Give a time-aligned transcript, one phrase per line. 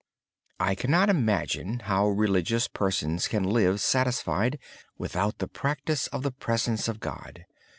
[0.59, 4.57] I cannot imagine how religious persons can live satisfied
[4.97, 7.45] without the practice of the presence of God.